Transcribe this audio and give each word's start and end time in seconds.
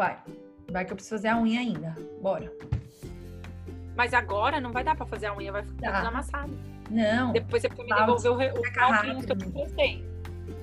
Vai. 0.00 0.16
Vai 0.72 0.84
que 0.86 0.92
eu 0.92 0.96
preciso 0.96 1.16
fazer 1.16 1.28
a 1.28 1.36
unha 1.38 1.60
ainda. 1.60 1.94
Bora. 2.22 2.50
Mas 3.94 4.14
agora 4.14 4.58
não 4.58 4.72
vai 4.72 4.82
dar 4.82 4.96
pra 4.96 5.04
fazer 5.04 5.26
a 5.26 5.36
unha, 5.36 5.52
vai 5.52 5.62
ficar 5.62 5.96
tudo 5.98 6.08
amassado. 6.08 6.58
Não. 6.88 7.32
Depois 7.32 7.60
você 7.60 7.68
precisa 7.68 7.84
me 7.84 7.90
Tá, 8.00 8.06
devolver 8.06 8.54
o, 8.54 8.60
o 8.60 8.64
seca 8.64 8.80
calquinho 8.80 9.18
que 9.22 9.30
eu 9.32 9.36
rápido. 9.36 9.52
postei. 9.52 10.08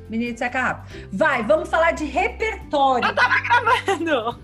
Menino, 0.09 0.35
seca 0.35 0.59
rápido. 0.59 1.09
Vai, 1.13 1.43
vamos 1.43 1.69
falar 1.69 1.91
de 1.91 2.05
repertório. 2.05 3.07
Não. 4.03 4.39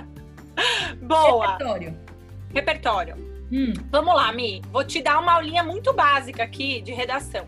Boa. 1.06 1.52
Repertório. 1.52 1.98
Repertório. 2.54 3.16
Hum, 3.52 3.74
Vamos 3.90 4.14
lá, 4.14 4.32
Mi. 4.32 4.62
Vou 4.72 4.82
te 4.82 5.02
dar 5.02 5.18
uma 5.20 5.34
aulinha 5.34 5.62
muito 5.62 5.92
básica 5.92 6.42
aqui 6.42 6.80
de 6.80 6.92
redação. 6.92 7.46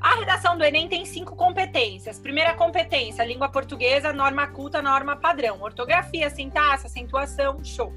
A 0.00 0.14
redação 0.16 0.56
do 0.56 0.64
Enem 0.64 0.88
tem 0.88 1.04
cinco 1.04 1.36
competências. 1.36 2.18
Primeira 2.18 2.54
competência, 2.54 3.24
língua 3.24 3.48
portuguesa, 3.48 4.12
norma 4.12 4.46
culta, 4.46 4.82
norma 4.82 5.16
padrão. 5.16 5.60
Ortografia, 5.60 6.28
sintaxe, 6.30 6.86
acentuação, 6.86 7.62
show. 7.64 7.92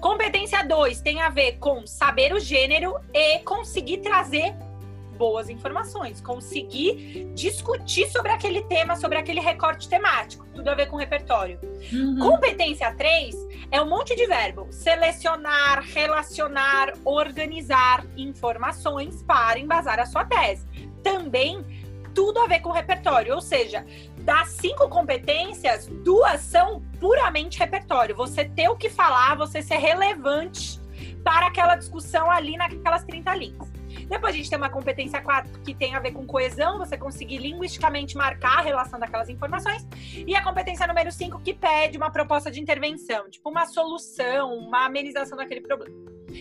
Competência 0.00 0.62
2 0.62 1.00
tem 1.00 1.20
a 1.20 1.28
ver 1.28 1.58
com 1.58 1.84
saber 1.86 2.32
o 2.32 2.38
gênero 2.38 2.94
e 3.12 3.40
conseguir 3.40 3.98
trazer 3.98 4.54
boas 5.18 5.50
informações, 5.50 6.20
conseguir 6.20 7.30
discutir 7.34 8.08
sobre 8.08 8.30
aquele 8.30 8.62
tema, 8.62 8.96
sobre 8.96 9.18
aquele 9.18 9.40
recorte 9.40 9.88
temático. 9.88 10.46
Tudo 10.54 10.68
a 10.68 10.74
ver 10.74 10.86
com 10.86 10.96
repertório. 10.96 11.58
uhum. 11.92 12.18
Competência 12.20 12.94
3 12.94 13.34
é 13.70 13.82
um 13.82 13.88
monte 13.88 14.14
de 14.16 14.26
verbo: 14.26 14.68
selecionar, 14.70 15.82
relacionar, 15.82 16.92
organizar 17.04 18.06
informações 18.16 19.22
para 19.24 19.58
embasar 19.58 19.98
a 19.98 20.06
sua 20.06 20.24
tese. 20.24 20.66
Também 21.02 21.64
tudo 22.14 22.40
a 22.40 22.46
ver 22.46 22.60
com 22.60 22.70
repertório, 22.70 23.34
ou 23.34 23.40
seja, 23.40 23.84
das 24.18 24.48
cinco 24.48 24.88
competências, 24.88 25.86
duas 25.86 26.40
são 26.40 26.82
puramente 26.98 27.58
repertório. 27.58 28.14
Você 28.16 28.44
ter 28.44 28.68
o 28.68 28.76
que 28.76 28.90
falar, 28.90 29.36
você 29.36 29.62
ser 29.62 29.76
relevante 29.76 30.80
para 31.22 31.46
aquela 31.46 31.76
discussão 31.76 32.30
ali 32.30 32.56
naquelas 32.56 33.04
30 33.04 33.34
linhas. 33.34 33.77
Depois 34.08 34.34
a 34.34 34.36
gente 34.36 34.48
tem 34.48 34.58
uma 34.58 34.70
competência 34.70 35.20
4 35.20 35.60
que 35.60 35.74
tem 35.74 35.94
a 35.94 36.00
ver 36.00 36.12
com 36.12 36.26
coesão, 36.26 36.78
você 36.78 36.96
conseguir 36.96 37.38
linguisticamente 37.38 38.16
marcar 38.16 38.58
a 38.58 38.62
relação 38.62 38.98
daquelas 38.98 39.28
informações. 39.28 39.86
E 40.14 40.34
a 40.34 40.42
competência 40.42 40.86
número 40.86 41.12
5 41.12 41.40
que 41.40 41.54
pede 41.54 41.96
uma 41.96 42.10
proposta 42.10 42.50
de 42.50 42.60
intervenção, 42.60 43.28
tipo 43.30 43.48
uma 43.48 43.66
solução, 43.66 44.54
uma 44.54 44.86
amenização 44.86 45.36
daquele 45.36 45.60
problema. 45.60 45.94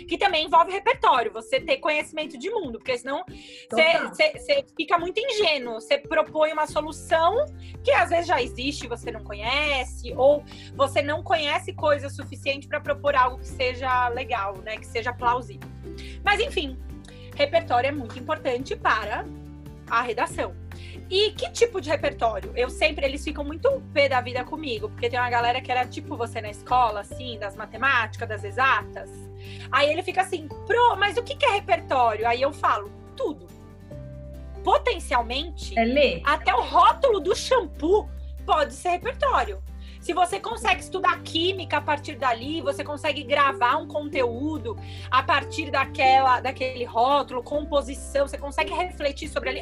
Que 0.07 0.17
também 0.17 0.45
envolve 0.45 0.71
repertório, 0.71 1.31
você 1.31 1.61
ter 1.61 1.77
conhecimento 1.77 2.38
de 2.38 2.49
mundo, 2.49 2.77
porque 2.77 2.97
senão 2.97 3.23
você 3.69 4.65
fica 4.77 4.97
muito 4.97 5.17
ingênuo. 5.19 5.75
Você 5.75 5.97
propõe 5.97 6.51
uma 6.51 6.67
solução 6.67 7.45
que 7.83 7.91
às 7.91 8.09
vezes 8.09 8.27
já 8.27 8.41
existe 8.41 8.85
e 8.85 8.88
você 8.88 9.11
não 9.11 9.23
conhece, 9.23 10.13
ou 10.15 10.43
você 10.75 11.01
não 11.01 11.23
conhece 11.23 11.73
coisa 11.73 12.09
suficiente 12.09 12.67
para 12.67 12.81
propor 12.81 13.15
algo 13.15 13.39
que 13.39 13.47
seja 13.47 14.09
legal, 14.09 14.57
né? 14.57 14.77
Que 14.77 14.85
seja 14.85 15.13
plausível. 15.13 15.69
Mas 16.23 16.41
enfim, 16.41 16.77
repertório 17.38 17.88
é 17.88 17.91
muito 17.91 18.17
importante 18.17 18.75
para 18.75 19.25
a 19.89 20.02
redação. 20.02 20.55
E 21.09 21.31
que 21.31 21.49
tipo 21.52 21.79
de 21.79 21.89
repertório? 21.89 22.52
Eu 22.55 22.69
sempre, 22.69 23.05
eles 23.05 23.23
ficam 23.23 23.44
muito 23.44 23.81
pé 23.94 24.09
da 24.09 24.19
vida 24.19 24.44
comigo, 24.44 24.89
porque 24.89 25.09
tem 25.09 25.17
uma 25.17 25.29
galera 25.29 25.61
que 25.61 25.71
era 25.71 25.85
tipo 25.85 26.17
você 26.17 26.41
na 26.41 26.49
escola, 26.49 27.02
assim, 27.02 27.39
das 27.39 27.55
matemáticas, 27.55 28.27
das 28.27 28.44
exatas. 28.44 29.09
Aí 29.71 29.89
ele 29.89 30.03
fica 30.03 30.21
assim, 30.21 30.49
pro, 30.66 30.97
mas 30.97 31.16
o 31.16 31.23
que 31.23 31.35
que 31.35 31.45
é 31.45 31.52
repertório? 31.52 32.27
Aí 32.27 32.41
eu 32.41 32.52
falo, 32.52 32.91
tudo. 33.16 33.47
Potencialmente, 34.63 35.78
É 36.17 36.22
até 36.25 36.53
o 36.53 36.62
rótulo 36.62 37.22
do 37.22 37.33
shampoo 37.33 38.09
pode 38.45 38.73
ser 38.73 38.89
repertório. 38.89 39.63
Se 40.07 40.13
você 40.13 40.40
consegue 40.40 40.79
estudar 40.79 41.22
química 41.22 41.79
a 41.79 41.81
partir 41.81 42.16
dali, 42.16 42.62
você 42.62 42.81
consegue 42.81 43.25
gravar 43.25 43.75
um 43.75 43.85
conteúdo 43.85 44.78
a 45.12 45.22
partir 45.22 45.69
daquela, 45.69 46.40
daquele 46.40 46.85
rótulo, 46.85 47.44
composição, 47.44 48.25
você 48.25 48.38
consegue 48.38 48.73
refletir 48.73 49.28
sobre 49.28 49.50
ali, 49.50 49.62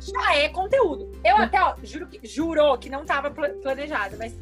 já 0.00 0.36
é 0.36 0.48
conteúdo. 0.48 1.12
Eu 1.22 1.36
até, 1.36 1.62
ó, 1.62 1.74
juro 1.82 2.06
que, 2.06 2.26
jurou 2.26 2.78
que 2.78 2.88
não 2.88 3.02
estava 3.02 3.30
planejado, 3.30 4.16
mas 4.16 4.34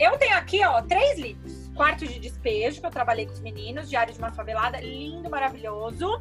eu 0.00 0.18
tenho 0.18 0.36
aqui, 0.36 0.64
ó, 0.64 0.82
três 0.82 1.16
livros. 1.16 1.70
Quarto 1.76 2.04
de 2.04 2.18
Despejo, 2.18 2.80
que 2.80 2.86
eu 2.86 2.90
trabalhei 2.90 3.26
com 3.26 3.34
os 3.34 3.40
meninos, 3.40 3.88
Diário 3.88 4.12
de 4.12 4.18
uma 4.18 4.32
Favelada, 4.32 4.80
lindo, 4.80 5.30
maravilhoso. 5.30 6.20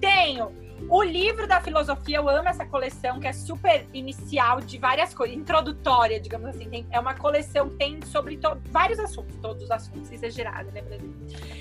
Tenho 0.00 0.50
o 0.88 1.02
livro 1.02 1.46
da 1.46 1.60
filosofia, 1.60 2.16
eu 2.16 2.28
amo 2.28 2.48
essa 2.48 2.64
coleção, 2.66 3.20
que 3.20 3.26
é 3.26 3.32
super 3.32 3.86
inicial 3.92 4.60
de 4.60 4.78
várias 4.78 5.12
coisas, 5.14 5.36
introdutória, 5.36 6.20
digamos 6.20 6.48
assim. 6.48 6.68
Tem- 6.68 6.86
é 6.90 6.98
uma 6.98 7.14
coleção 7.14 7.68
que 7.68 7.76
tem 7.76 8.00
sobre 8.02 8.36
to- 8.36 8.60
vários 8.66 8.98
assuntos, 8.98 9.36
todos 9.36 9.62
os 9.64 9.70
assuntos, 9.70 10.10
exagerado, 10.10 10.70
né, 10.72 10.82
Brasil? 10.82 11.12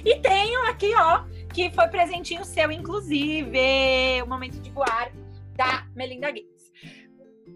E 0.05 0.15
tenho 0.19 0.67
aqui, 0.69 0.93
ó, 0.95 1.23
que 1.53 1.69
foi 1.71 1.87
presentinho 1.87 2.43
seu, 2.45 2.71
inclusive, 2.71 4.21
o 4.23 4.27
Momento 4.27 4.59
de 4.59 4.69
Voar, 4.71 5.11
da 5.55 5.85
Melinda 5.95 6.27
Gates. 6.31 6.58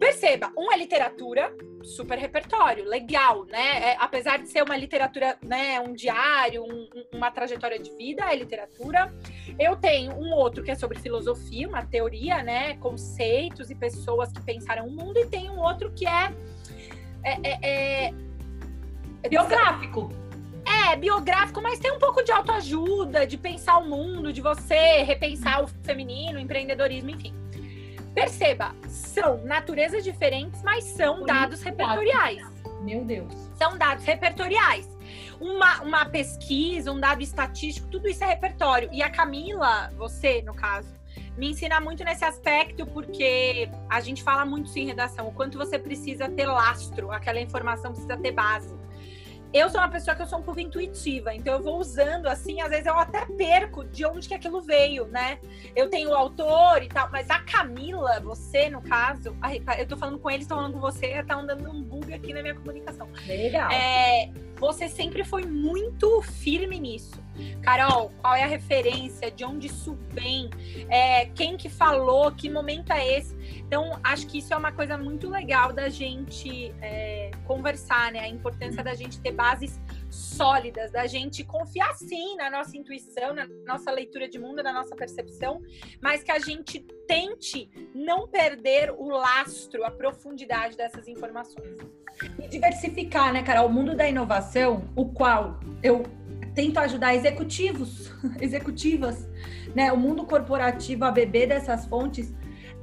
Perceba, 0.04 0.52
um 0.58 0.70
é 0.70 0.76
literatura, 0.78 1.56
super 1.82 2.18
repertório, 2.20 2.84
legal, 2.84 3.46
né? 3.46 3.92
É, 3.92 3.96
apesar 3.98 4.38
de 4.38 4.50
ser 4.50 4.62
uma 4.62 4.76
literatura, 4.76 5.38
né, 5.42 5.80
um 5.80 5.94
diário, 5.94 6.62
um- 6.62 6.90
um- 6.94 7.18
uma 7.18 7.32
trajetória 7.32 7.80
de 7.80 7.90
vida, 7.96 8.22
é 8.30 8.36
literatura. 8.36 9.14
Eu 9.58 9.78
tenho 9.78 10.12
um 10.12 10.34
outro 10.34 10.62
que 10.62 10.70
é 10.72 10.76
sobre 10.76 11.00
filosofia, 11.00 11.70
uma 11.70 11.86
teoria, 11.86 12.44
né? 12.44 12.76
Conceitos 12.82 13.70
e 13.72 13.76
pessoas 13.76 14.30
que 14.34 14.42
pensaram 14.42 14.88
o 14.88 14.92
mundo, 14.92 15.18
e 15.18 15.26
tem 15.26 15.50
um 15.50 15.60
outro 15.62 15.90
que 15.94 16.06
é. 16.06 16.34
é, 17.24 17.40
é, 17.42 18.10
é- 19.24 19.30
Biográfico. 19.30 20.10
é, 20.66 20.98
biográfico, 20.98 21.62
mas 21.62 21.80
tem 21.80 21.92
um 21.94 22.00
pouco 22.00 22.22
de 22.22 22.32
autoajuda, 22.34 23.26
de 23.26 23.38
pensar 23.38 23.78
o 23.78 23.86
mundo, 23.88 24.34
de 24.34 24.42
você 24.42 25.02
repensar 25.04 25.64
o 25.64 25.68
feminino, 25.82 26.38
o 26.38 26.42
empreendedorismo, 26.42 27.10
enfim. 27.10 27.34
Perceba, 28.14 28.76
são 28.88 29.44
naturezas 29.44 30.04
diferentes, 30.04 30.62
mas 30.64 30.84
são 30.84 31.26
dados 31.26 31.64
repertoriais 31.64 32.46
Meu 32.82 33.04
Deus. 33.04 33.34
são 33.56 33.78
dados 33.78 34.06
repertoriais. 34.06 34.88
Uma, 35.40 35.82
uma 35.82 36.06
pesquisa, 36.06 36.92
um 36.92 37.00
dado 37.00 37.22
estatístico, 37.22 37.88
tudo 37.88 38.08
isso 38.08 38.24
é 38.24 38.28
repertório. 38.28 38.90
E 38.92 39.02
a 39.02 39.10
Camila, 39.10 39.92
você, 39.98 40.42
no 40.44 40.54
caso, 40.54 40.94
me 41.38 41.52
ensina 41.52 41.80
muito 41.80 42.04
nesse 42.04 42.24
aspecto, 42.24 42.86
porque 42.86 43.70
a 43.90 44.00
gente 44.00 44.22
fala 44.22 44.46
muito 44.46 44.68
isso 44.68 44.80
em 44.80 44.86
redação, 44.86 45.28
o 45.28 45.32
quanto 45.32 45.58
você 45.58 45.80
precisa 45.80 46.30
ter 46.30 46.46
lastro, 46.46 47.12
aquela 47.12 47.40
informação 47.40 47.92
precisa 47.92 48.16
ter 48.18 48.32
base. 48.32 48.74
Eu 49.54 49.70
sou 49.70 49.80
uma 49.80 49.90
pessoa 49.90 50.16
que 50.16 50.22
eu 50.22 50.26
sou 50.26 50.40
um 50.40 50.42
pouco 50.42 50.60
intuitiva, 50.60 51.34
então 51.34 51.54
eu 51.54 51.62
vou 51.62 51.80
usando 51.80 52.26
assim, 52.28 52.60
às 52.60 52.70
vezes 52.70 52.88
eu 52.88 52.98
até 52.98 53.24
perco 53.26 53.84
de 53.86 54.04
onde 54.06 54.28
que 54.28 54.34
aquilo 54.34 54.62
veio, 54.62 55.06
né? 55.06 55.38
Eu 55.76 55.90
tenho 55.90 56.10
o 56.10 56.16
autor 56.16 56.82
e 56.82 56.88
tal, 56.88 57.10
mas 57.12 57.30
a 57.30 57.40
Camila, 57.40 58.20
você, 58.20 58.70
no 58.70 58.82
caso, 58.82 59.36
ai, 59.42 59.62
eu 59.78 59.88
tô 59.88 59.96
falando 59.96 60.18
com 60.18 60.32
eles, 60.32 60.48
tô 60.48 60.56
falando 60.56 60.74
com 60.74 60.80
você, 60.80 61.22
tá 61.24 61.36
andando 61.36 61.70
um 61.70 61.84
bug 61.84 62.12
aqui 62.12 62.34
na 62.34 62.42
minha 62.42 62.56
comunicação. 62.56 63.08
Legal. 63.28 63.72
É, 63.72 64.32
você 64.58 64.90
sempre 64.90 65.24
foi 65.24 65.46
muito 65.46 66.22
firme 66.22 66.80
nisso. 66.80 67.22
Carol, 67.62 68.12
qual 68.22 68.36
é 68.36 68.44
a 68.44 68.48
referência? 68.48 69.30
De 69.30 69.44
onde 69.44 69.68
isso 69.68 69.98
vem? 70.10 70.50
É, 70.90 71.26
quem 71.28 71.58
que 71.58 71.70
falou? 71.70 72.32
Que 72.32 72.50
momento 72.50 72.92
é 72.92 73.18
esse? 73.18 73.36
Então, 73.58 74.00
acho 74.04 74.28
que 74.28 74.38
isso 74.38 74.54
é 74.54 74.58
uma 74.58 74.72
coisa 74.72 74.98
muito 74.98 75.30
legal 75.30 75.74
da 75.74 75.90
gente 75.90 76.74
é, 76.82 77.13
conversar, 77.54 78.12
né? 78.12 78.20
A 78.20 78.28
importância 78.28 78.84
da 78.84 78.96
gente 78.96 79.22
ter 79.22 79.32
bases 79.32 79.80
sólidas, 80.10 80.92
da 80.92 81.06
gente 81.06 81.44
confiar 81.44 81.94
sim 81.94 82.36
na 82.36 82.50
nossa 82.50 82.76
intuição, 82.76 83.34
na 83.34 83.48
nossa 83.66 83.92
leitura 83.92 84.28
de 84.28 84.40
mundo, 84.40 84.64
na 84.64 84.74
nossa 84.74 84.96
percepção, 84.96 85.62
mas 86.02 86.24
que 86.24 86.32
a 86.32 86.40
gente 86.40 86.80
tente 87.08 87.70
não 87.94 88.28
perder 88.28 88.92
o 88.92 89.08
lastro, 89.08 89.84
a 89.84 89.92
profundidade 89.92 90.76
dessas 90.76 91.08
informações. 91.08 91.78
E 92.42 92.48
diversificar, 92.48 93.32
né, 93.32 93.44
Carol? 93.44 93.68
O 93.68 93.74
mundo 93.74 93.96
da 93.96 94.08
inovação, 94.10 94.90
o 94.96 95.06
qual 95.06 95.60
eu 95.84 96.04
tento 96.56 96.80
ajudar 96.80 97.16
executivos, 97.16 98.12
executivas, 98.42 99.28
né? 99.76 99.92
O 99.92 99.98
mundo 99.98 100.26
corporativo 100.26 101.06
a 101.06 101.12
beber 101.12 101.48
dessas 101.48 101.86
fontes, 101.86 102.34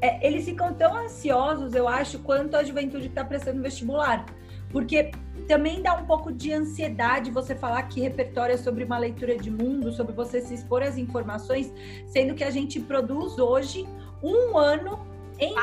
é, 0.00 0.24
eles 0.26 0.44
ficam 0.44 0.72
tão 0.72 0.96
ansiosos, 0.96 1.74
eu 1.74 1.86
acho, 1.86 2.20
quanto 2.20 2.56
a 2.56 2.62
juventude 2.62 3.04
que 3.04 3.12
está 3.12 3.24
prestando 3.24 3.60
vestibular. 3.60 4.24
Porque 4.70 5.10
também 5.48 5.82
dá 5.82 5.94
um 5.94 6.06
pouco 6.06 6.32
de 6.32 6.52
ansiedade 6.52 7.30
você 7.30 7.54
falar 7.54 7.82
que 7.84 8.00
repertório 8.00 8.54
é 8.54 8.56
sobre 8.56 8.84
uma 8.84 8.98
leitura 8.98 9.36
de 9.36 9.50
mundo, 9.50 9.92
sobre 9.92 10.12
você 10.12 10.40
se 10.40 10.54
expor 10.54 10.82
às 10.82 10.96
informações, 10.96 11.72
sendo 12.06 12.34
que 12.34 12.44
a 12.44 12.50
gente 12.50 12.78
produz 12.78 13.38
hoje 13.38 13.86
um 14.22 14.56
ano 14.56 14.98
em 15.38 15.54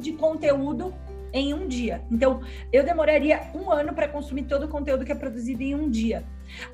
de 0.00 0.12
conteúdo 0.12 0.92
em 1.32 1.54
um 1.54 1.66
dia. 1.66 2.04
Então, 2.10 2.42
eu 2.72 2.84
demoraria 2.84 3.50
um 3.54 3.70
ano 3.70 3.94
para 3.94 4.08
consumir 4.08 4.42
todo 4.42 4.64
o 4.64 4.68
conteúdo 4.68 5.04
que 5.04 5.12
é 5.12 5.14
produzido 5.14 5.62
em 5.62 5.74
um 5.74 5.88
dia. 5.88 6.24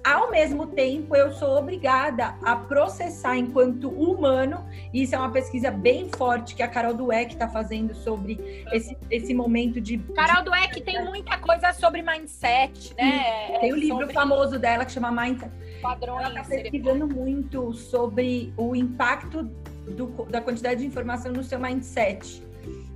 Ao 0.04 0.30
mesmo 0.30 0.66
tempo, 0.66 1.14
eu 1.14 1.32
sou 1.32 1.58
obrigada 1.58 2.36
a 2.42 2.56
processar 2.56 3.36
enquanto 3.36 3.88
humano, 3.88 4.64
e 4.92 5.02
isso 5.02 5.14
é 5.14 5.18
uma 5.18 5.30
pesquisa 5.30 5.70
bem 5.70 6.08
forte 6.16 6.54
que 6.54 6.62
a 6.62 6.68
Carol 6.68 6.94
Dweck 6.94 7.34
está 7.34 7.48
fazendo 7.48 7.94
sobre 7.94 8.64
esse, 8.72 8.96
esse 9.10 9.34
momento 9.34 9.80
de. 9.80 9.98
Carol. 9.98 10.44
Dweck 10.44 10.80
tem 10.82 11.04
muita 11.04 11.36
coisa 11.38 11.72
sobre 11.72 12.02
mindset, 12.02 12.94
né? 12.96 13.58
Tem 13.60 13.72
o 13.72 13.76
um 13.76 13.78
livro 13.78 13.98
sobre... 13.98 14.14
famoso 14.14 14.58
dela 14.58 14.84
que 14.84 14.92
chama 14.92 15.10
Mindset. 15.10 15.52
Padrões. 15.82 16.24
Ela 16.24 16.40
está 16.40 16.56
pesquisando 16.56 17.06
muito 17.06 17.72
sobre 17.72 18.52
o 18.56 18.74
impacto 18.74 19.42
do, 19.42 20.06
da 20.30 20.40
quantidade 20.40 20.80
de 20.80 20.86
informação 20.86 21.32
no 21.32 21.42
seu 21.42 21.58
mindset. 21.58 22.42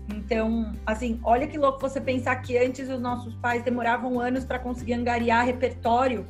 Então, 0.08 0.72
assim, 0.84 1.20
olha 1.22 1.46
que 1.46 1.56
louco 1.56 1.80
você 1.80 2.00
pensar 2.00 2.36
que 2.36 2.56
antes 2.58 2.88
os 2.88 3.00
nossos 3.00 3.34
pais 3.36 3.62
demoravam 3.62 4.20
anos 4.20 4.44
para 4.44 4.58
conseguir 4.58 4.94
angariar 4.94 5.44
repertório 5.44 6.26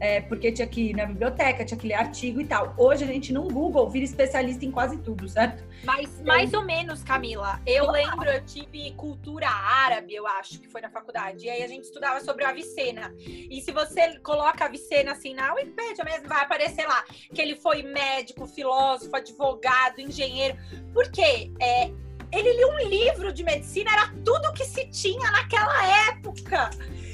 é, 0.00 0.22
porque 0.22 0.50
tinha 0.50 0.66
que 0.66 0.90
ir 0.90 0.96
na 0.96 1.04
biblioteca, 1.04 1.64
tinha 1.64 1.78
que 1.78 1.86
ler 1.86 1.94
artigo 1.94 2.40
e 2.40 2.46
tal. 2.46 2.74
Hoje 2.78 3.04
a 3.04 3.06
gente 3.06 3.32
no 3.32 3.42
Google 3.42 3.88
vira 3.90 4.04
especialista 4.04 4.64
em 4.64 4.70
quase 4.70 4.96
tudo, 4.96 5.28
certo? 5.28 5.62
Mas 5.84 6.10
então, 6.14 6.24
mais 6.24 6.54
ou 6.54 6.64
menos, 6.64 7.02
Camila. 7.02 7.60
Eu 7.66 7.90
lembro, 7.90 8.24
eu 8.28 8.44
tive 8.44 8.92
cultura 8.92 9.48
árabe, 9.48 10.14
eu 10.14 10.26
acho 10.26 10.58
que 10.58 10.68
foi 10.68 10.80
na 10.80 10.88
faculdade. 10.88 11.44
E 11.44 11.50
aí 11.50 11.62
a 11.62 11.68
gente 11.68 11.84
estudava 11.84 12.20
sobre 12.20 12.44
o 12.44 12.48
Avicena. 12.48 13.14
E 13.18 13.60
se 13.60 13.70
você 13.72 14.18
coloca 14.20 14.64
Avicena 14.64 15.12
assim 15.12 15.34
na 15.34 15.52
Wikipedia 15.52 16.02
mesmo, 16.02 16.28
vai 16.28 16.44
aparecer 16.44 16.86
lá 16.86 17.04
que 17.34 17.40
ele 17.40 17.54
foi 17.54 17.82
médico, 17.82 18.46
filósofo, 18.46 19.14
advogado, 19.14 20.00
engenheiro. 20.00 20.56
Por 20.94 21.10
quê? 21.10 21.52
É, 21.60 21.90
ele 22.32 22.52
lia 22.52 22.68
um 22.68 22.88
livro 22.88 23.32
de 23.32 23.42
medicina, 23.42 23.92
era 23.92 24.08
tudo 24.24 24.52
que 24.54 24.64
se 24.64 24.86
tinha 24.86 25.30
naquela 25.30 26.08
época. 26.08 26.70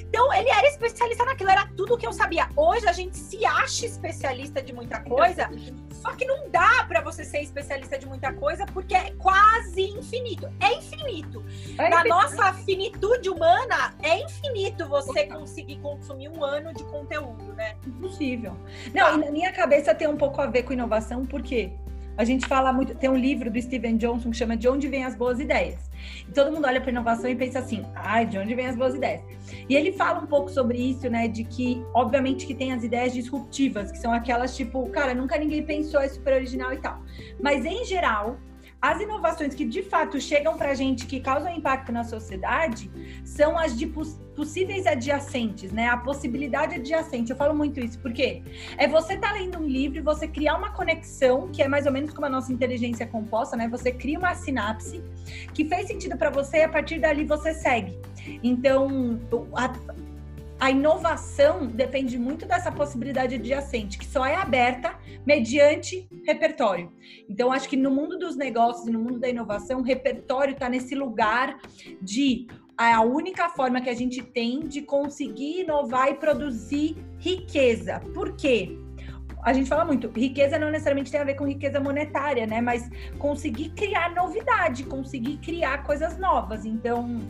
Então, 0.08 0.32
ele 0.32 0.48
era 0.48 0.66
especialista 0.66 1.24
naquilo, 1.24 1.50
era 1.50 1.66
tudo 1.76 1.96
que 1.96 2.06
eu 2.06 2.12
sabia. 2.12 2.48
Hoje 2.56 2.88
a 2.88 2.92
gente 2.92 3.16
se 3.16 3.44
acha 3.44 3.86
especialista 3.86 4.62
de 4.62 4.72
muita 4.72 5.00
coisa, 5.00 5.50
só 5.90 6.12
que 6.12 6.24
não 6.24 6.48
dá 6.50 6.84
para 6.86 7.00
você 7.00 7.24
ser 7.24 7.40
especialista 7.40 7.98
de 7.98 8.06
muita 8.06 8.32
coisa 8.32 8.64
porque 8.66 8.94
é 8.94 9.10
quase 9.18 9.82
infinito. 9.82 10.48
É 10.60 10.74
infinito. 10.74 11.44
É 11.78 11.88
Na 11.88 12.04
nossa 12.04 12.52
finitude 12.52 13.28
humana, 13.28 13.94
é 14.02 14.20
infinito 14.22 14.86
você 14.88 15.26
conseguir 15.26 15.76
consumir 15.80 16.28
um 16.28 16.44
ano 16.44 16.72
de 16.72 16.84
conteúdo, 16.84 17.52
né? 17.54 17.76
Impossível. 17.86 18.56
Não, 18.94 19.06
tá. 19.06 19.14
e 19.14 19.18
na 19.18 19.30
minha 19.30 19.52
cabeça 19.52 19.94
tem 19.94 20.08
um 20.08 20.16
pouco 20.16 20.40
a 20.40 20.46
ver 20.46 20.62
com 20.62 20.72
inovação, 20.72 21.26
por 21.26 21.42
quê? 21.42 21.72
A 22.16 22.24
gente 22.24 22.46
fala 22.46 22.72
muito, 22.72 22.94
tem 22.94 23.10
um 23.10 23.16
livro 23.16 23.50
do 23.50 23.60
Steven 23.60 23.96
Johnson 23.96 24.30
que 24.30 24.36
chama 24.36 24.56
De 24.56 24.68
Onde 24.68 24.88
Vêm 24.88 25.04
as 25.04 25.14
Boas 25.14 25.38
Ideias. 25.38 25.90
E 26.28 26.32
todo 26.32 26.50
mundo 26.52 26.66
olha 26.66 26.80
para 26.80 26.90
inovação 26.90 27.28
e 27.28 27.34
pensa 27.34 27.58
assim: 27.58 27.84
"Ai, 27.94 28.22
ah, 28.22 28.24
de 28.24 28.38
onde 28.38 28.54
vêm 28.54 28.66
as 28.66 28.76
boas 28.76 28.94
ideias?". 28.94 29.22
E 29.68 29.74
ele 29.74 29.92
fala 29.92 30.20
um 30.20 30.26
pouco 30.26 30.50
sobre 30.50 30.78
isso, 30.78 31.08
né, 31.10 31.28
de 31.28 31.44
que 31.44 31.82
obviamente 31.94 32.46
que 32.46 32.54
tem 32.54 32.72
as 32.72 32.82
ideias 32.82 33.12
disruptivas, 33.12 33.92
que 33.92 33.98
são 33.98 34.12
aquelas 34.12 34.56
tipo, 34.56 34.88
cara, 34.90 35.14
nunca 35.14 35.36
ninguém 35.38 35.62
pensou, 35.62 36.00
é 36.00 36.08
super 36.08 36.34
original 36.34 36.72
e 36.72 36.78
tal. 36.78 37.02
Mas 37.40 37.64
em 37.64 37.84
geral, 37.84 38.36
as 38.86 39.00
inovações 39.00 39.52
que 39.52 39.64
de 39.64 39.82
fato 39.82 40.20
chegam 40.20 40.56
para 40.56 40.70
a 40.70 40.74
gente, 40.74 41.06
que 41.06 41.18
causam 41.18 41.50
impacto 41.50 41.90
na 41.90 42.04
sociedade, 42.04 42.88
são 43.24 43.58
as 43.58 43.76
de 43.76 43.86
possíveis 44.36 44.86
adjacentes, 44.86 45.72
né? 45.72 45.88
A 45.88 45.96
possibilidade 45.96 46.76
adjacente. 46.76 47.32
Eu 47.32 47.36
falo 47.36 47.52
muito 47.52 47.80
isso, 47.80 47.98
porque 47.98 48.44
é 48.78 48.86
você 48.86 49.14
estar 49.14 49.32
tá 49.32 49.34
lendo 49.34 49.58
um 49.58 49.66
livro 49.66 49.98
e 49.98 50.00
você 50.00 50.28
criar 50.28 50.56
uma 50.56 50.70
conexão, 50.70 51.48
que 51.48 51.62
é 51.62 51.66
mais 51.66 51.84
ou 51.84 51.90
menos 51.92 52.12
como 52.12 52.26
a 52.26 52.30
nossa 52.30 52.52
inteligência 52.52 53.02
é 53.02 53.06
composta, 53.08 53.56
né? 53.56 53.66
Você 53.68 53.90
cria 53.90 54.18
uma 54.20 54.34
sinapse 54.36 55.02
que 55.52 55.64
fez 55.64 55.88
sentido 55.88 56.16
para 56.16 56.30
você 56.30 56.58
e 56.58 56.62
a 56.62 56.68
partir 56.68 57.00
dali 57.00 57.24
você 57.24 57.52
segue. 57.54 57.98
Então, 58.40 59.18
a, 59.52 59.72
a 60.58 60.70
inovação 60.70 61.66
depende 61.66 62.18
muito 62.18 62.46
dessa 62.46 62.72
possibilidade 62.72 63.34
adjacente, 63.34 63.98
que 63.98 64.06
só 64.06 64.24
é 64.24 64.36
aberta 64.36 64.98
mediante 65.26 66.08
repertório. 66.26 66.92
Então, 67.28 67.52
acho 67.52 67.68
que 67.68 67.76
no 67.76 67.90
mundo 67.90 68.18
dos 68.18 68.36
negócios 68.36 68.86
e 68.86 68.90
no 68.90 68.98
mundo 68.98 69.18
da 69.18 69.28
inovação, 69.28 69.80
o 69.80 69.82
repertório 69.82 70.52
está 70.52 70.68
nesse 70.68 70.94
lugar 70.94 71.58
de 72.00 72.46
a 72.76 73.00
única 73.02 73.48
forma 73.48 73.80
que 73.80 73.88
a 73.88 73.94
gente 73.94 74.22
tem 74.22 74.60
de 74.60 74.82
conseguir 74.82 75.60
inovar 75.60 76.10
e 76.10 76.14
produzir 76.14 76.96
riqueza. 77.18 78.00
Por 78.12 78.36
quê? 78.36 78.78
A 79.46 79.52
gente 79.52 79.68
fala 79.68 79.84
muito, 79.84 80.08
riqueza 80.08 80.58
não 80.58 80.72
necessariamente 80.72 81.08
tem 81.08 81.20
a 81.20 81.24
ver 81.24 81.34
com 81.34 81.46
riqueza 81.46 81.78
monetária, 81.78 82.48
né? 82.48 82.60
Mas 82.60 82.90
conseguir 83.16 83.68
criar 83.70 84.12
novidade, 84.12 84.82
conseguir 84.82 85.36
criar 85.36 85.84
coisas 85.84 86.18
novas. 86.18 86.64
Então, 86.64 87.20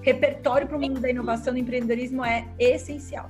repertório 0.00 0.66
para 0.66 0.78
o 0.78 0.80
mundo 0.80 0.98
da 1.00 1.10
inovação 1.10 1.52
e 1.52 1.56
do 1.56 1.58
empreendedorismo 1.60 2.24
é 2.24 2.46
essencial. 2.58 3.28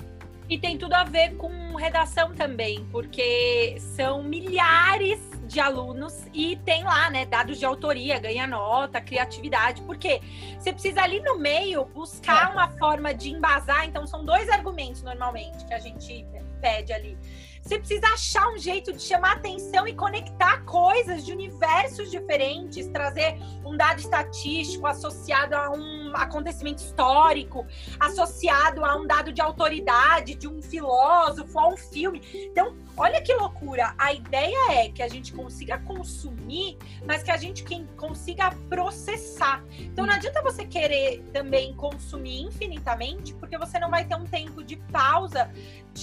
E 0.48 0.60
tem 0.60 0.78
tudo 0.78 0.93
a 0.93 1.02
ver 1.02 1.34
com 1.34 1.75
redação 1.75 2.32
também, 2.37 2.87
porque 2.93 3.78
são 3.81 4.22
milhares 4.22 5.19
de 5.44 5.58
alunos 5.58 6.25
e 6.32 6.54
tem 6.64 6.84
lá, 6.84 7.10
né, 7.10 7.26
dados 7.26 7.58
de 7.58 7.64
autoria, 7.64 8.20
ganha 8.20 8.46
nota, 8.46 9.00
criatividade, 9.00 9.82
porque 9.82 10.20
você 10.56 10.72
precisa 10.72 11.02
ali 11.02 11.19
no 11.19 11.37
meio 11.37 11.84
buscar 11.87 12.50
é. 12.50 12.52
uma 12.52 12.69
forma 12.69 13.12
de 13.12 13.31
embasar, 13.31 13.87
então 13.87 14.06
são 14.06 14.25
dois 14.25 14.49
argumentos 14.49 15.02
normalmente 15.02 15.64
que 15.64 15.75
a 15.75 15.81
gente 15.81 16.25
pede 16.60 16.92
ali. 16.92 17.19
Você 17.66 17.80
precisa 17.80 18.06
achar 18.06 18.48
um 18.52 18.58
jeito 18.58 18.92
de 18.92 19.02
chamar 19.02 19.32
atenção 19.32 19.88
e 19.88 19.92
conectar 19.92 20.64
coisas 20.64 21.26
de 21.26 21.32
universos 21.32 22.12
diferentes, 22.12 22.86
trazer 22.86 23.36
um 23.64 23.76
dado 23.76 23.98
estatístico 23.98 24.86
associado 24.86 25.56
a 25.56 25.72
um 25.72 26.12
acontecimento 26.14 26.78
histórico, 26.78 27.66
associado 27.98 28.84
a 28.84 28.96
um 28.96 29.04
dado 29.04 29.32
de 29.32 29.40
autoridade, 29.40 30.36
de 30.36 30.46
um 30.46 30.62
filósofo, 30.62 31.58
a 31.58 31.66
um 31.66 31.76
filme. 31.76 32.22
Então, 32.32 32.76
olha 32.96 33.20
que 33.20 33.34
loucura. 33.34 33.96
A 33.98 34.12
ideia 34.12 34.84
é 34.84 34.88
que 34.88 35.02
a 35.02 35.08
gente 35.08 35.32
consiga 35.32 35.76
consumir, 35.80 36.78
mas 37.04 37.24
que 37.24 37.32
a 37.32 37.36
gente 37.36 37.64
consiga 37.96 38.52
processar. 38.68 39.64
Então, 39.76 40.06
não 40.06 40.14
adianta 40.14 40.40
você 40.40 40.64
querer 40.64 41.20
também 41.32 41.74
consumir 41.74 42.42
infinitamente, 42.42 43.34
porque 43.34 43.58
você 43.58 43.76
não 43.80 43.90
vai 43.90 44.04
ter 44.04 44.14
um 44.14 44.24
tempo 44.24 44.62
de 44.62 44.76
pausa 44.76 45.50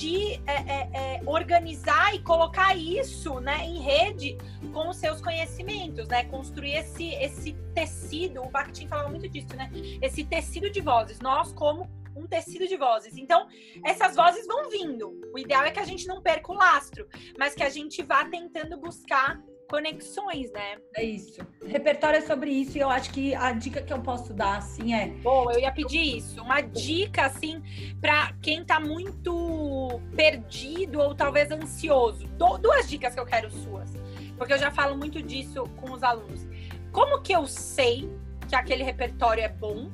de 0.03 0.33
é, 0.45 0.53
é, 0.53 0.89
é, 0.93 1.21
organizar 1.25 2.13
e 2.13 2.19
colocar 2.19 2.75
isso 2.75 3.39
né, 3.39 3.65
em 3.65 3.79
rede 3.79 4.37
com 4.73 4.89
os 4.89 4.97
seus 4.97 5.21
conhecimentos, 5.21 6.09
né? 6.09 6.25
Construir 6.25 6.73
esse, 6.73 7.13
esse 7.13 7.53
tecido, 7.73 8.41
o 8.41 8.49
Bakhtin 8.49 8.85
falava 8.85 9.07
muito 9.07 9.29
disso, 9.29 9.55
né? 9.55 9.71
Esse 10.01 10.25
tecido 10.25 10.69
de 10.69 10.81
vozes, 10.81 11.21
nós 11.21 11.53
como 11.53 11.89
um 12.17 12.27
tecido 12.27 12.67
de 12.67 12.75
vozes. 12.75 13.15
Então, 13.17 13.47
essas 13.85 14.13
vozes 14.13 14.45
vão 14.45 14.69
vindo. 14.69 15.21
O 15.33 15.39
ideal 15.39 15.63
é 15.63 15.71
que 15.71 15.79
a 15.79 15.85
gente 15.85 16.05
não 16.05 16.21
perca 16.21 16.51
o 16.51 16.55
lastro, 16.55 17.07
mas 17.39 17.55
que 17.55 17.63
a 17.63 17.69
gente 17.69 18.03
vá 18.03 18.25
tentando 18.25 18.77
buscar 18.77 19.41
conexões, 19.67 20.51
né? 20.51 20.77
É 20.95 21.03
isso. 21.03 21.41
Repertório 21.65 22.17
é 22.17 22.21
sobre 22.21 22.51
isso 22.51 22.77
e 22.77 22.81
eu 22.81 22.89
acho 22.89 23.11
que 23.11 23.33
a 23.33 23.51
dica 23.51 23.81
que 23.81 23.91
eu 23.91 24.01
posso 24.01 24.33
dar, 24.33 24.57
assim, 24.57 24.93
é. 24.93 25.07
Bom, 25.07 25.51
eu 25.51 25.59
ia 25.59 25.71
pedir 25.71 26.17
isso. 26.17 26.41
Uma 26.41 26.61
dica, 26.61 27.25
assim, 27.25 27.61
para 27.99 28.33
quem 28.41 28.63
tá 28.63 28.79
muito 28.79 29.99
perdido 30.15 30.99
ou 30.99 31.15
talvez 31.15 31.51
ansioso. 31.51 32.27
duas 32.61 32.89
dicas 32.89 33.13
que 33.13 33.19
eu 33.19 33.25
quero 33.25 33.49
suas. 33.51 33.93
Porque 34.37 34.53
eu 34.53 34.57
já 34.57 34.71
falo 34.71 34.97
muito 34.97 35.21
disso 35.21 35.63
com 35.77 35.91
os 35.91 36.03
alunos. 36.03 36.45
Como 36.91 37.21
que 37.21 37.33
eu 37.33 37.47
sei 37.47 38.09
que 38.47 38.55
aquele 38.55 38.83
repertório 38.83 39.43
é 39.43 39.49
bom? 39.49 39.89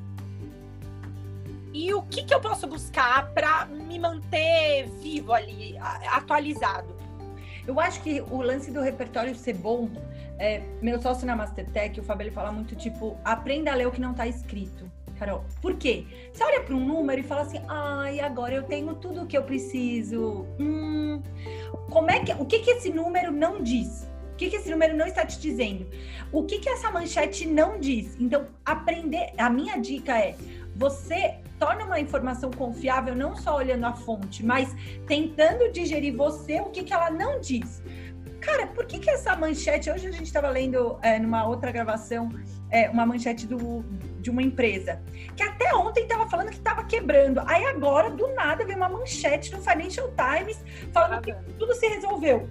E 1.74 1.94
o 1.94 2.02
que, 2.02 2.24
que 2.24 2.34
eu 2.34 2.42
posso 2.42 2.66
buscar 2.66 3.32
para 3.34 3.66
me 3.66 4.00
manter 4.00 4.90
vivo 5.02 5.32
ali, 5.32 5.78
atualizado? 6.08 6.99
Eu 7.68 7.80
acho 7.80 8.02
que 8.02 8.22
o 8.22 8.42
lance 8.42 8.72
do 8.72 8.82
repertório 8.82 9.36
ser 9.36 9.56
bom, 9.56 9.90
é, 10.38 10.62
meu 10.82 11.02
sócio 11.02 11.26
na 11.26 11.36
Mastertech, 11.36 12.00
o 12.00 12.04
Fábio, 12.04 12.26
ele 12.26 12.32
fala 12.32 12.52
muito 12.52 12.76
tipo, 12.76 13.18
aprenda 13.24 13.72
a 13.72 13.76
ler 13.76 13.88
o 13.88 13.92
que 13.92 14.02
não 14.02 14.12
está 14.12 14.28
escrito. 14.28 14.90
Carol, 15.20 15.44
por 15.62 15.76
quê? 15.76 16.06
Você 16.32 16.44
olha 16.44 16.62
para 16.62 16.74
um 16.74 16.80
número 16.80 17.20
e 17.20 17.24
fala 17.24 17.42
assim, 17.42 17.60
ai, 17.68 18.22
agora 18.22 18.54
eu 18.54 18.64
tenho 18.64 18.96
tudo 18.96 19.24
o 19.24 19.28
que 19.28 19.38
eu 19.38 19.44
preciso. 19.44 20.48
Hum, 20.58 21.22
como 21.90 22.10
é 22.10 22.22
que, 22.22 22.32
o 22.32 22.46
que, 22.46 22.60
que 22.60 22.72
esse 22.72 22.90
número 22.90 23.32
não 23.32 23.62
diz? 23.62 24.08
O 24.32 24.36
que, 24.38 24.50
que 24.50 24.56
esse 24.56 24.72
número 24.72 24.96
não 24.96 25.06
está 25.06 25.26
te 25.26 25.38
dizendo? 25.38 25.86
O 26.32 26.44
que, 26.44 26.60
que 26.60 26.70
essa 26.70 26.90
manchete 26.90 27.46
não 27.46 27.78
diz? 27.78 28.16
Então, 28.18 28.48
aprender. 28.64 29.34
A 29.38 29.50
minha 29.50 29.76
dica 29.78 30.18
é: 30.18 30.36
você 30.80 31.36
torna 31.60 31.84
uma 31.84 32.00
informação 32.00 32.50
confiável 32.50 33.14
não 33.14 33.36
só 33.36 33.58
olhando 33.58 33.86
a 33.86 33.94
fonte, 33.94 34.44
mas 34.44 34.74
tentando 35.06 35.70
digerir 35.72 36.16
você 36.16 36.62
o 36.62 36.70
que, 36.70 36.84
que 36.84 36.94
ela 36.94 37.12
não 37.12 37.40
diz. 37.42 37.84
Cara, 38.40 38.68
por 38.68 38.86
que, 38.86 38.98
que 38.98 39.10
essa 39.10 39.36
manchete? 39.36 39.92
Hoje 39.92 40.08
a 40.08 40.12
gente 40.12 40.24
estava 40.24 40.50
lendo 40.50 40.98
é, 41.02 41.20
numa 41.20 41.46
outra 41.46 41.70
gravação 41.74 42.30
é, 42.72 42.90
uma 42.90 43.06
manchete 43.06 43.46
do, 43.46 43.84
de 44.22 44.30
uma 44.30 44.42
empresa 44.42 45.02
que 45.36 45.44
até 45.44 45.76
ontem 45.76 46.04
estava 46.04 46.30
falando 46.30 46.48
que 46.48 46.56
estava 46.56 46.86
quebrando. 46.86 47.42
Aí 47.46 47.66
agora, 47.66 48.10
do 48.10 48.34
nada, 48.34 48.66
vem 48.66 48.78
uma 48.78 48.88
manchete 48.88 49.52
no 49.52 49.62
Financial 49.62 50.10
Times 50.16 50.64
falando 50.94 51.22
que 51.22 51.34
tudo 51.58 51.76
se 51.76 51.86
resolveu. 51.90 52.50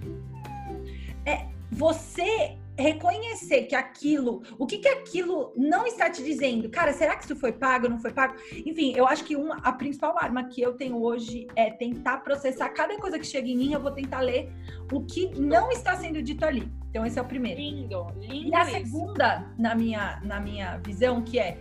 É, 1.25 1.47
você 1.71 2.55
reconhecer 2.79 3.63
que 3.63 3.75
aquilo, 3.75 4.41
o 4.57 4.65
que 4.65 4.77
que 4.77 4.87
aquilo 4.87 5.53
não 5.55 5.85
está 5.85 6.09
te 6.09 6.23
dizendo? 6.23 6.69
Cara, 6.69 6.93
será 6.93 7.15
que 7.15 7.25
isso 7.25 7.35
foi 7.35 7.51
pago, 7.51 7.89
não 7.89 7.99
foi 7.99 8.11
pago? 8.11 8.35
Enfim, 8.65 8.93
eu 8.95 9.05
acho 9.05 9.23
que 9.23 9.35
uma, 9.35 9.57
a 9.57 9.71
principal 9.71 10.17
arma 10.17 10.45
que 10.45 10.61
eu 10.61 10.73
tenho 10.73 11.01
hoje 11.01 11.47
é 11.55 11.69
tentar 11.69 12.19
processar 12.19 12.69
cada 12.69 12.97
coisa 12.97 13.19
que 13.19 13.25
chega 13.25 13.49
em 13.49 13.57
mim, 13.57 13.73
eu 13.73 13.81
vou 13.81 13.91
tentar 13.91 14.21
ler 14.21 14.51
o 14.91 15.01
que 15.01 15.27
não 15.39 15.69
está 15.71 15.95
sendo 15.95 16.21
dito 16.21 16.45
ali. 16.45 16.71
Então 16.89 17.05
esse 17.05 17.19
é 17.19 17.21
o 17.21 17.25
primeiro. 17.25 17.59
Lindo, 17.59 18.07
lindo. 18.17 18.49
E 18.49 18.55
a 18.55 18.63
isso. 18.63 18.71
segunda, 18.71 19.45
na 19.57 19.75
minha, 19.75 20.19
na 20.23 20.39
minha 20.39 20.77
visão, 20.77 21.21
que 21.21 21.37
é, 21.37 21.57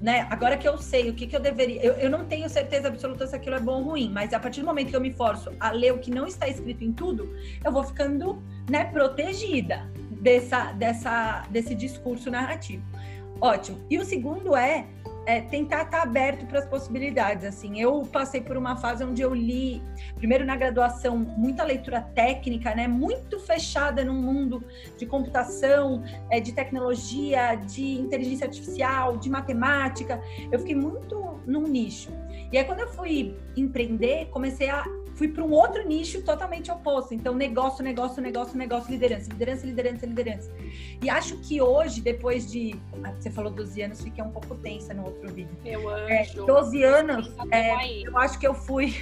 né, 0.00 0.26
agora 0.30 0.56
que 0.56 0.66
eu 0.66 0.76
sei 0.78 1.10
o 1.10 1.14
que, 1.14 1.26
que 1.26 1.36
eu 1.36 1.40
deveria. 1.40 1.80
Eu, 1.82 1.92
eu 1.94 2.10
não 2.10 2.24
tenho 2.24 2.48
certeza 2.48 2.88
absoluta 2.88 3.26
se 3.26 3.36
aquilo 3.36 3.56
é 3.56 3.60
bom 3.60 3.78
ou 3.78 3.90
ruim, 3.90 4.10
mas 4.10 4.32
a 4.32 4.40
partir 4.40 4.60
do 4.60 4.66
momento 4.66 4.90
que 4.90 4.96
eu 4.96 5.00
me 5.00 5.12
forço 5.12 5.52
a 5.60 5.70
ler 5.70 5.92
o 5.92 5.98
que 5.98 6.10
não 6.10 6.26
está 6.26 6.48
escrito 6.48 6.82
em 6.82 6.92
tudo, 6.92 7.32
eu 7.64 7.70
vou 7.70 7.84
ficando 7.84 8.42
né, 8.68 8.86
protegida 8.86 9.88
dessa, 10.20 10.72
dessa, 10.72 11.46
desse 11.50 11.74
discurso 11.74 12.30
narrativo. 12.30 12.84
Ótimo. 13.40 13.78
E 13.88 13.98
o 13.98 14.04
segundo 14.04 14.54
é, 14.54 14.86
é 15.26 15.40
tentar 15.40 15.84
estar 15.84 16.02
aberto 16.02 16.46
para 16.46 16.58
as 16.58 16.66
possibilidades. 16.66 17.44
Assim, 17.44 17.80
eu 17.80 18.02
passei 18.02 18.40
por 18.40 18.56
uma 18.56 18.76
fase 18.76 19.02
onde 19.02 19.22
eu 19.22 19.34
li, 19.34 19.82
primeiro 20.16 20.44
na 20.44 20.56
graduação, 20.56 21.16
muita 21.16 21.64
leitura 21.64 22.02
técnica, 22.02 22.74
né? 22.74 22.86
Muito 22.86 23.40
fechada 23.40 24.04
num 24.04 24.20
mundo 24.20 24.62
de 24.98 25.06
computação, 25.06 26.02
é, 26.30 26.38
de 26.38 26.52
tecnologia, 26.52 27.54
de 27.54 27.98
inteligência 27.98 28.46
artificial, 28.46 29.16
de 29.16 29.30
matemática. 29.30 30.20
Eu 30.52 30.58
fiquei 30.58 30.74
muito 30.74 31.40
num 31.46 31.66
nicho. 31.66 32.10
E 32.52 32.58
aí, 32.58 32.64
quando 32.64 32.80
eu 32.80 32.88
fui 32.88 33.36
empreender, 33.56 34.26
comecei 34.30 34.68
a 34.68 34.84
fui 35.14 35.28
para 35.28 35.44
um 35.44 35.50
outro 35.52 35.86
nicho 35.86 36.22
totalmente 36.22 36.70
oposto. 36.70 37.12
Então, 37.14 37.34
negócio, 37.34 37.82
negócio, 37.84 38.22
negócio, 38.22 38.56
negócio, 38.56 38.90
liderança, 38.90 39.28
liderança, 39.30 39.66
liderança, 39.66 40.06
liderança. 40.06 40.52
E 41.02 41.10
acho 41.10 41.36
que 41.38 41.60
hoje, 41.60 42.00
depois 42.00 42.50
de. 42.50 42.74
ah, 43.04 43.12
Você 43.18 43.30
falou 43.30 43.50
12 43.52 43.82
anos, 43.82 44.00
fiquei 44.00 44.22
um 44.24 44.30
pouco 44.30 44.54
tensa 44.56 44.94
no 44.94 45.04
outro 45.04 45.28
vídeo. 45.32 45.56
Meu 45.62 45.90
É, 45.96 46.22
anjo. 46.22 46.46
12 46.46 46.82
anos, 46.82 47.32
é, 47.50 48.02
eu 48.06 48.16
acho 48.18 48.38
que 48.38 48.46
eu 48.46 48.54
fui. 48.54 48.94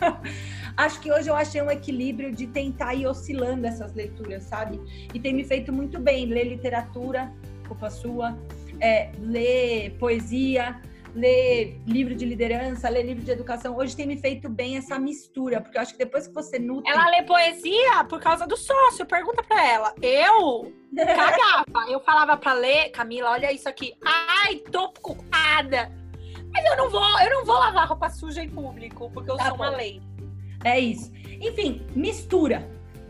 acho 0.76 1.00
que 1.00 1.10
hoje 1.10 1.28
eu 1.28 1.34
achei 1.34 1.60
um 1.62 1.70
equilíbrio 1.70 2.30
de 2.32 2.46
tentar 2.46 2.94
ir 2.94 3.06
oscilando 3.06 3.66
essas 3.66 3.94
leituras, 3.94 4.44
sabe? 4.44 4.80
E 5.14 5.18
tem 5.18 5.32
me 5.34 5.44
feito 5.44 5.72
muito 5.72 5.98
bem 5.98 6.26
ler 6.26 6.44
literatura, 6.44 7.32
culpa 7.66 7.90
sua, 7.90 8.36
é, 8.80 9.10
ler 9.18 9.96
poesia, 9.98 10.80
ler 11.16 11.80
livro 11.86 12.14
de 12.14 12.24
liderança, 12.26 12.88
ler 12.88 13.02
livro 13.02 13.24
de 13.24 13.30
educação. 13.30 13.76
Hoje 13.76 13.96
tem 13.96 14.06
me 14.06 14.16
feito 14.18 14.48
bem 14.48 14.76
essa 14.76 14.98
mistura, 14.98 15.60
porque 15.60 15.78
eu 15.78 15.82
acho 15.82 15.92
que 15.92 15.98
depois 15.98 16.28
que 16.28 16.34
você 16.34 16.58
nutre. 16.58 16.90
Ela 16.92 17.08
lê 17.10 17.22
poesia 17.22 18.04
por 18.08 18.20
causa 18.20 18.46
do 18.46 18.56
sócio. 18.56 19.06
Pergunta 19.06 19.42
pra 19.42 19.66
ela. 19.66 19.94
Eu 20.02 20.72
cagava. 20.94 21.90
Eu 21.90 22.00
falava 22.00 22.36
pra 22.36 22.52
ler, 22.52 22.90
Camila, 22.90 23.30
olha 23.30 23.50
isso 23.52 23.68
aqui. 23.68 23.94
Ai, 24.04 24.56
tô 24.56 24.84
ocupada. 24.84 25.90
Mas 26.52 26.64
eu 26.64 26.76
não 26.76 26.90
vou, 26.90 27.20
eu 27.20 27.30
não 27.30 27.44
vou 27.44 27.56
lavar 27.58 27.88
roupa 27.88 28.08
suja 28.10 28.42
em 28.42 28.48
público, 28.48 29.10
porque 29.12 29.30
eu 29.30 29.36
Tá 29.36 29.46
sou 29.46 29.54
uma 29.56 29.70
bom. 29.70 29.76
lei. 29.76 30.00
É 30.64 30.78
isso. 30.78 31.10
Enfim, 31.40 31.86
mistura. 31.94 32.66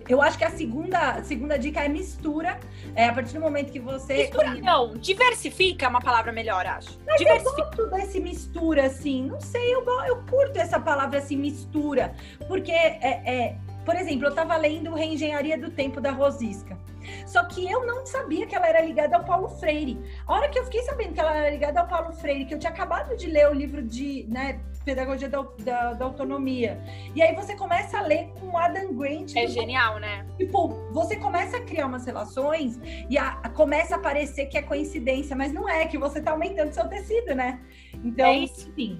Eu 0.08 0.22
acho 0.22 0.38
que 0.38 0.44
a 0.44 0.50
segunda, 0.50 1.22
segunda 1.24 1.58
dica 1.58 1.80
é 1.80 1.88
mistura. 1.88 2.58
É 2.94 3.06
a 3.06 3.12
partir 3.12 3.34
do 3.34 3.40
momento 3.40 3.72
que 3.72 3.80
você. 3.80 4.14
Mistura 4.18 4.54
não, 4.54 4.94
diversifica 4.94 5.86
é 5.86 5.88
uma 5.88 6.00
palavra 6.00 6.32
melhor, 6.32 6.66
acho. 6.66 6.98
Mas 7.06 7.18
diversifica. 7.18 7.70
eu 7.78 7.90
gosto 7.90 8.06
desse 8.06 8.20
mistura, 8.20 8.86
assim. 8.86 9.26
Não 9.26 9.40
sei, 9.40 9.74
eu, 9.74 9.84
eu 10.06 10.22
curto 10.24 10.56
essa 10.58 10.78
palavra 10.78 11.18
assim, 11.18 11.36
mistura. 11.36 12.14
Porque, 12.46 12.72
é, 12.72 13.22
é, 13.24 13.56
por 13.86 13.94
exemplo, 13.96 14.26
eu 14.26 14.34
tava 14.34 14.54
lendo 14.56 14.92
Reengenharia 14.92 15.56
do 15.56 15.70
Tempo 15.70 16.00
da 16.00 16.10
Rosisca. 16.10 16.76
Só 17.24 17.44
que 17.44 17.64
eu 17.70 17.86
não 17.86 18.04
sabia 18.04 18.46
que 18.46 18.54
ela 18.56 18.66
era 18.68 18.80
ligada 18.80 19.16
ao 19.16 19.24
Paulo 19.24 19.48
Freire. 19.48 19.96
A 20.26 20.34
hora 20.34 20.48
que 20.48 20.58
eu 20.58 20.64
fiquei 20.64 20.82
sabendo 20.82 21.14
que 21.14 21.20
ela 21.20 21.34
era 21.36 21.48
ligada 21.50 21.80
ao 21.80 21.86
Paulo 21.86 22.12
Freire, 22.12 22.44
que 22.44 22.52
eu 22.52 22.58
tinha 22.58 22.72
acabado 22.72 23.16
de 23.16 23.28
ler 23.28 23.48
o 23.48 23.54
livro 23.54 23.80
de 23.80 24.26
né, 24.28 24.60
Pedagogia 24.84 25.28
da, 25.28 25.40
da- 25.60 25.92
da 25.94 26.04
Autonomia. 26.04 26.80
E 27.14 27.22
aí 27.22 27.32
você 27.36 27.54
começa 27.54 27.98
a 27.98 28.02
ler 28.02 28.28
com 28.40 28.58
Adam 28.58 28.92
Grant. 28.92 29.36
É 29.36 29.46
genial, 29.46 30.00
né? 30.00 30.26
Tipo, 30.36 30.68
você 30.92 31.14
começa 31.16 31.58
a 31.58 31.60
criar 31.60 31.86
umas 31.86 32.04
relações 32.04 32.78
e 33.08 33.16
a- 33.16 33.36
começa 33.54 33.94
a 33.94 33.98
parecer 34.00 34.46
que 34.46 34.58
é 34.58 34.62
coincidência, 34.62 35.36
mas 35.36 35.52
não 35.52 35.68
é, 35.68 35.86
que 35.86 35.96
você 35.96 36.20
tá 36.20 36.32
aumentando 36.32 36.72
seu 36.72 36.88
tecido, 36.88 37.36
né? 37.36 37.60
Então, 38.04 38.26
É 38.26 38.38
isso. 38.38 38.68
enfim, 38.68 38.98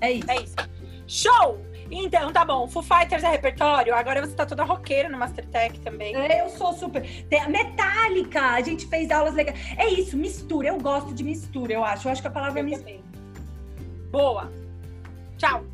é 0.00 0.12
isso. 0.12 0.30
É 0.30 0.36
isso. 0.42 0.54
Show! 1.08 1.58
Então, 1.90 2.32
tá 2.32 2.44
bom. 2.44 2.68
Foo 2.68 2.82
Fighters 2.82 3.22
é 3.24 3.30
repertório. 3.30 3.94
Agora 3.94 4.20
você 4.20 4.34
tá 4.34 4.44
toda 4.44 4.62
roqueira 4.64 5.08
no 5.08 5.18
Mastertech 5.18 5.80
também. 5.80 6.14
É, 6.14 6.42
Eu 6.42 6.48
sou 6.50 6.72
super. 6.72 7.02
Tem 7.28 7.40
a 7.40 8.60
gente 8.60 8.86
fez 8.86 9.10
aulas 9.10 9.34
legais. 9.34 9.58
É 9.76 9.86
isso, 9.88 10.16
mistura. 10.16 10.68
Eu 10.68 10.78
gosto 10.78 11.14
de 11.14 11.24
mistura, 11.24 11.72
eu 11.72 11.84
acho. 11.84 12.08
Eu 12.08 12.12
acho 12.12 12.20
que 12.22 12.28
a 12.28 12.30
palavra 12.30 12.60
é 12.60 12.62
Eu 12.62 12.66
mistura. 12.66 12.92
também. 12.92 13.04
Boa. 14.10 14.52
Tchau. 15.36 15.64